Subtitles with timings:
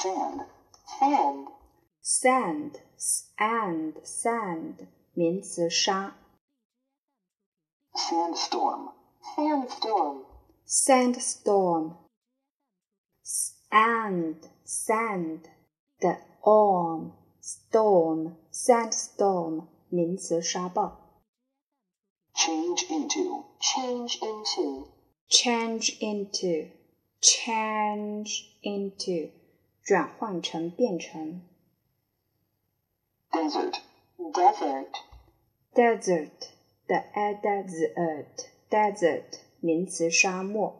[0.00, 0.42] sand,
[0.98, 1.48] sand,
[2.02, 2.80] sand
[3.38, 6.16] and sand 名词沙
[7.94, 8.92] sandstorm,
[9.34, 10.24] sandstorm,
[10.66, 11.96] sandstorm
[13.70, 15.40] and sand
[15.98, 17.12] 的 on
[17.42, 21.22] storm sandstorm 名词沙暴
[22.34, 24.88] change into, change into,
[25.28, 26.70] change into
[27.20, 29.30] change into
[29.83, 31.41] 转换成变成
[33.31, 33.79] desert,
[34.17, 34.91] desert,
[35.73, 36.49] desert
[36.87, 40.75] 的 a desert desert 名词沙漠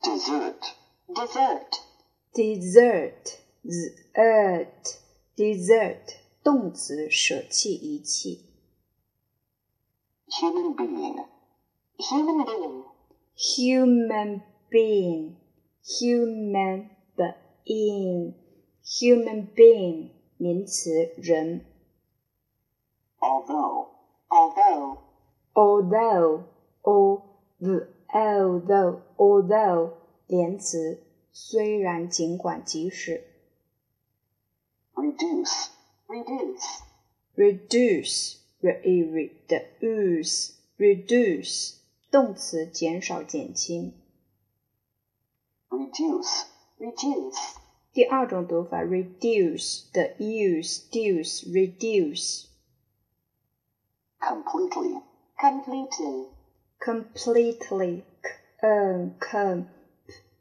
[0.00, 0.74] dessert,
[1.06, 1.80] dessert,
[2.32, 4.98] dessert dessert
[5.36, 8.48] dessert 动词舍弃遗弃
[10.28, 11.24] human being,
[11.98, 12.84] human being,
[13.36, 15.36] human being
[15.84, 16.90] human
[17.67, 18.33] being
[18.83, 21.65] human being 名词人
[23.19, 23.89] although,
[24.29, 24.99] although,
[25.53, 26.43] although
[26.83, 27.21] o
[27.59, 29.93] the although although
[30.27, 33.23] 连词虽然尽管即使
[34.95, 35.69] reduce,
[36.07, 36.79] reduce,
[37.35, 41.75] reduce reduce reduce
[42.09, 43.93] 动词减少减轻
[45.69, 46.45] reduce,
[46.81, 47.55] reduce,
[47.93, 52.45] 第二种读法 reduce 的 use reduce reduce
[54.19, 55.01] completely,
[55.39, 56.27] completely,
[56.79, 58.03] completely
[58.61, 59.65] um com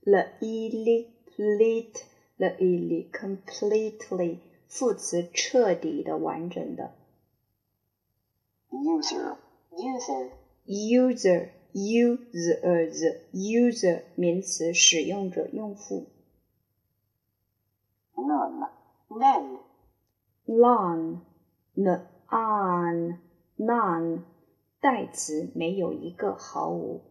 [0.04, 1.06] l e l
[1.36, 2.02] complete
[2.36, 6.94] l e l completely 副词彻底的完整的
[8.70, 9.36] user,
[9.70, 10.30] user,
[10.66, 16.06] user user user 名词使用者用户
[18.20, 18.68] none,
[19.10, 19.58] none,
[20.46, 21.20] none
[21.76, 23.18] none
[23.58, 24.24] none
[24.80, 27.02] 代词没有一个毫无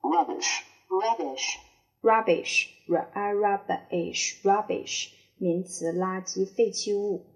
[0.00, 1.58] rubbish, rubbish,
[2.00, 7.26] rubbish rubbish rubbish 名词垃圾废弃物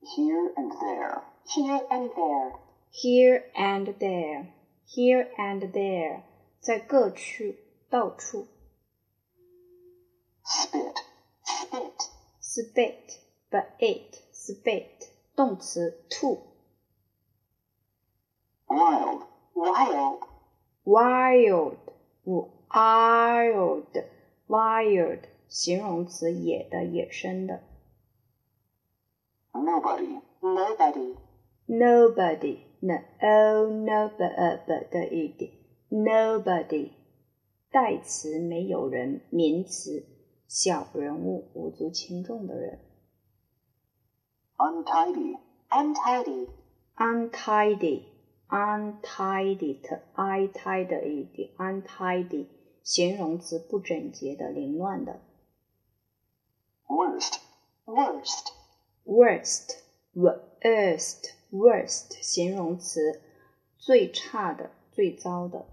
[0.00, 2.52] here and there, here and there,
[2.92, 4.46] here and there
[4.86, 6.22] here and there
[6.60, 7.54] 在各处
[7.90, 8.46] 到处
[10.70, 11.02] spit,
[11.42, 12.08] spit,
[12.40, 13.18] spit
[13.50, 16.38] spit spit 动词吐
[18.68, 19.22] wild,
[19.54, 20.20] wild,
[20.84, 21.76] wild
[22.68, 24.04] wild
[24.46, 27.64] wild 形容词野的野生的
[29.52, 31.16] nobody, nobody,
[31.66, 33.02] nobody no
[33.68, 35.50] nobody 的一点
[35.90, 36.90] nobody
[37.70, 40.04] 代词没有人，名词
[40.53, 42.81] 小人物，无足轻重的人。
[44.57, 45.39] untidy,
[45.69, 46.49] untidy,
[46.97, 48.03] untidy
[48.49, 52.47] untidy 的 i 胎的一点 untidy
[52.83, 55.21] 形容词不整洁的、凌乱的。
[56.85, 57.39] worst,
[57.85, 58.51] worst,
[59.05, 59.77] worst
[60.13, 63.21] worst worst 形容词
[63.77, 65.65] 最差的、最糟的。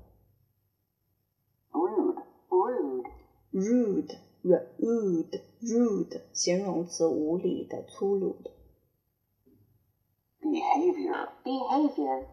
[1.72, 3.10] rude, rude,
[3.50, 4.27] rude
[4.78, 8.52] rude rude 形容词，无理的、粗鲁的。
[10.40, 12.26] behavior behavior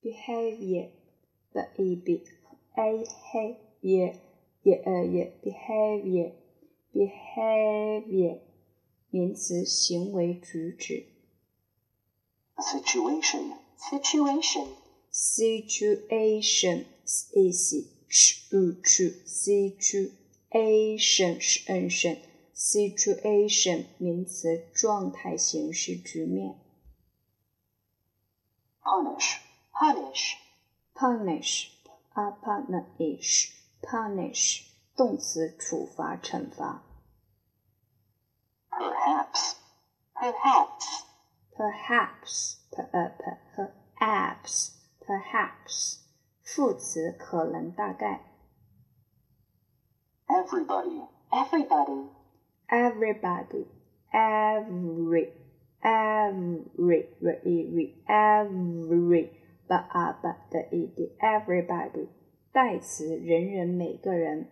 [0.00, 0.90] behavior
[1.52, 2.24] b e b
[2.74, 4.12] a h a v i o
[4.84, 5.66] r y e a h
[6.04, 6.32] y e a behavior
[6.92, 8.40] behavior
[9.10, 11.06] 名词，行为、举止。
[12.56, 14.68] situation situation situation
[15.10, 16.86] s i t u a t i o n
[19.24, 20.10] situation
[20.56, 22.18] asion Asian,
[22.54, 26.58] situation 名词，状态、形式、局面。
[28.82, 29.36] Punish,
[29.72, 30.36] punish,
[30.94, 31.68] punish,
[32.14, 33.50] punish,
[33.82, 34.62] punish
[34.96, 36.82] 动词，处罚、惩罚。
[38.70, 39.56] Perhaps,
[40.14, 41.02] perhaps,
[41.54, 43.36] perhaps, per per per
[43.98, 45.98] perhaps, perhaps
[46.42, 48.35] 副词，可能、大概。
[50.29, 52.09] everybody, everybody,
[52.69, 53.67] everybody
[54.13, 55.31] every
[55.83, 59.29] every every every
[59.67, 62.07] 把啊把的一点 everybody
[62.51, 64.47] 代词人人每个人。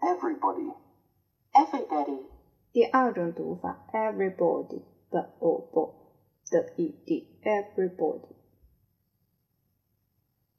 [0.00, 0.72] everybody,
[1.52, 2.22] everybody,
[2.72, 5.94] 第二种读法 everybody 的 o 不
[6.50, 8.36] 的一点 everybody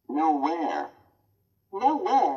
[0.07, 0.89] nowhere,
[1.71, 2.32] nowhere,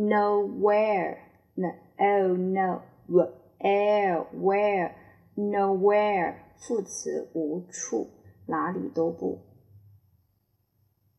[0.00, 1.18] nowhere
[1.54, 1.64] n
[1.98, 4.94] o no w l where
[5.36, 8.10] nowhere 副词无处，
[8.46, 9.40] 哪里都不。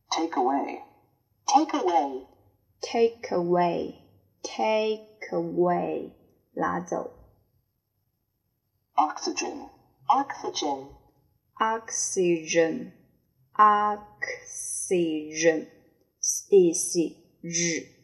[0.10, 0.82] Take away.
[1.46, 2.28] Take away.
[2.82, 3.96] take away
[4.42, 6.12] take away
[6.54, 7.12] 拿走。
[8.96, 9.70] Oxygen.
[10.08, 10.98] Oxygen.
[11.60, 12.92] oxygen
[13.58, 14.08] oxygen
[16.52, 17.18] e c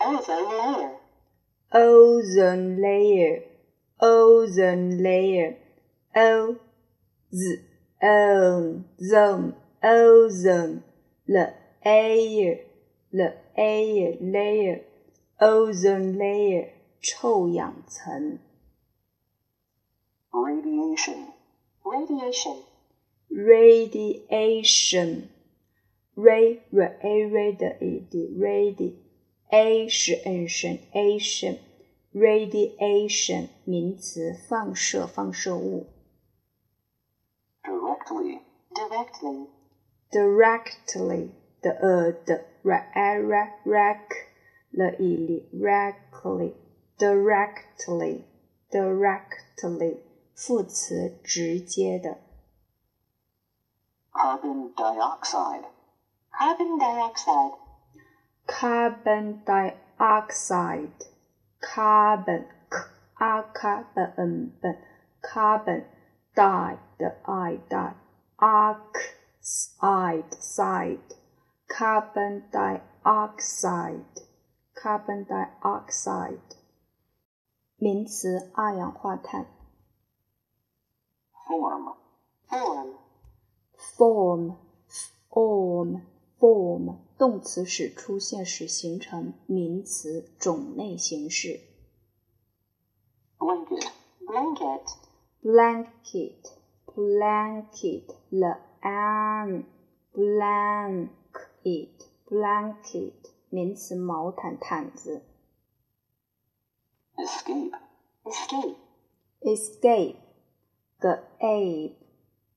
[0.00, 1.02] Ozone layer.
[1.72, 3.42] ozone layer
[4.00, 5.56] ozone layer
[6.14, 6.56] o
[7.32, 7.60] z
[8.02, 10.82] o zone ozone
[11.26, 11.54] the
[11.84, 12.58] air
[13.12, 14.80] the air layer
[15.40, 16.68] ozone layer
[17.00, 18.38] 臭氧层
[20.32, 21.32] Radiation.
[21.84, 22.56] Radiation.
[23.30, 25.28] radiation
[26.14, 28.94] ray r a ray 的 e d radi
[29.50, 31.58] a 是 n 声 ation
[32.12, 35.86] radiation 名词，放射放射物。
[37.62, 38.40] Directly.
[38.70, 39.48] Directly.
[40.12, 41.30] directly
[41.62, 44.08] 的 a 的 ra a ra rack
[44.70, 46.52] 了 e li directly
[46.98, 48.24] directly
[48.70, 49.96] directly
[50.34, 52.18] 副词，直接的。
[54.12, 55.64] Carbon dioxide.
[56.30, 57.58] Carbon dioxide.
[58.46, 61.06] carbon dioxide
[61.60, 62.76] carbon c
[63.18, 64.76] a c b n b
[65.20, 65.84] carbon
[66.34, 67.94] di 的 i di
[68.38, 71.16] oxide side
[71.68, 74.26] carbon dioxide
[74.74, 76.56] carbon dioxide
[77.76, 79.46] 名词，二氧化碳。
[81.46, 81.96] Form.
[82.48, 83.02] Form.
[83.96, 84.56] form
[85.30, 86.02] form
[86.38, 91.60] form 动词使出现时形成名词种类形式。
[93.38, 93.88] Blanket.
[94.26, 95.02] Blanket.
[95.44, 96.46] blanket
[96.94, 99.64] blanket the an
[100.14, 103.12] blanket blanket
[103.50, 105.22] 名词毛毯毯子。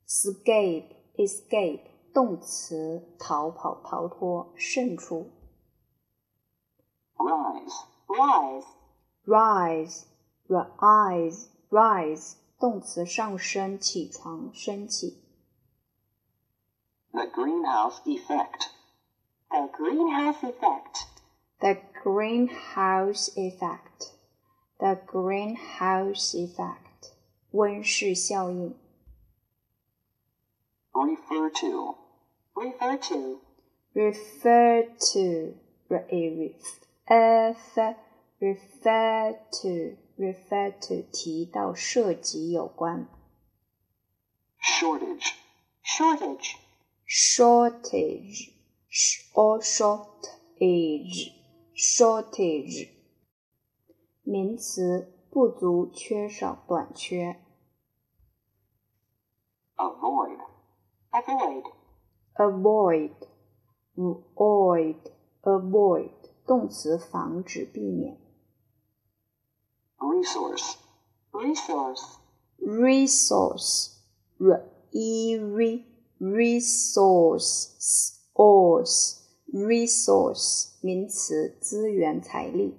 [0.07, 0.89] Escape.
[1.17, 1.81] Escape.
[2.09, 5.31] escape the ape escape escape 动词逃跑逃脱胜出。
[7.17, 7.85] Rise.
[8.07, 8.65] Rise.
[9.25, 10.05] rise
[10.47, 15.21] rise rise 动词上升起床升起。
[17.11, 18.69] The greenhouse effect.
[19.49, 21.07] The greenhouse effect.
[21.59, 24.11] The greenhouse effect.
[24.77, 27.13] The greenhouse effect.
[27.51, 28.75] 温室效应。
[30.93, 31.95] Refer to.
[32.55, 33.41] Refer to.
[33.93, 35.53] Refer to.
[35.89, 37.95] Refer.
[38.39, 39.97] Refer to.
[40.17, 41.01] Refer to.
[41.11, 43.07] 提到涉及有关。
[44.61, 45.33] Shortage.
[45.83, 46.55] Shortage.
[47.05, 48.51] Shortage.
[48.89, 51.33] sh- Or shortage.
[51.75, 52.89] Shortage.
[54.23, 57.39] 名词，不足、缺少、短缺。
[59.75, 60.38] Avoid.
[61.26, 61.64] Avoid.
[62.36, 63.10] avoid,
[63.96, 64.96] avoid,
[65.42, 66.10] avoid
[66.46, 68.18] 动词，防止、避免。
[69.98, 70.76] Resource.
[71.32, 72.20] Resource.
[72.60, 73.92] resource,
[74.38, 75.84] r e r
[76.18, 77.70] resource,
[78.34, 79.18] source,
[79.52, 82.78] resource 名词，资源、财力。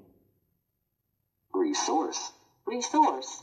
[1.51, 2.29] Resource.
[2.65, 3.41] Resource.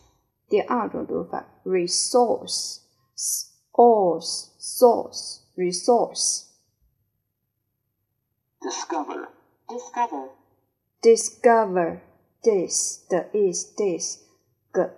[0.49, 2.81] 第二种读法，resource,
[3.17, 6.50] source, source, resource。
[8.62, 9.30] Discover.
[9.70, 10.30] Discover.
[11.03, 12.00] discover
[12.44, 14.20] this 的 is this
[14.72, 14.96] 个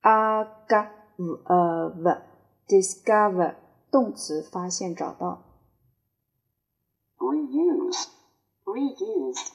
[0.00, 0.76] a g
[1.16, 2.22] v a v
[2.68, 3.56] discover
[3.90, 5.42] 动词发现找到
[7.18, 8.06] Reuse.
[8.64, 9.50] Reuse.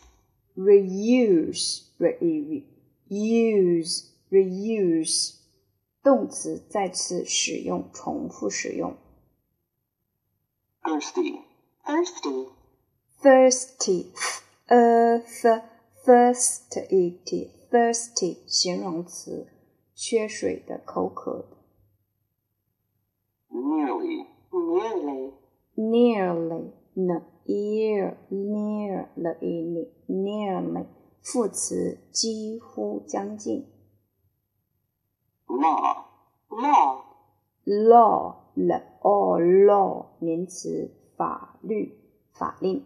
[0.57, 2.65] reuse re
[3.07, 5.35] use reuse
[6.03, 8.97] 动词再次使用重复使用
[10.83, 11.41] Thirsty.
[11.85, 12.47] Thirsty.
[13.21, 14.11] thirsty
[14.67, 15.61] f
[16.05, 19.47] thirsty thirsty 形容词，
[19.93, 21.57] 缺水的、口渴的。
[23.49, 24.25] Nearly.
[24.51, 25.33] Nearly.
[25.75, 30.85] nearly n ear near 了 e n nearly
[31.21, 33.67] 副词，几乎，将近。
[35.47, 36.05] Law.
[36.49, 37.03] Law.
[37.65, 41.94] law 了 o law 名词，法律、
[42.32, 42.82] 法令。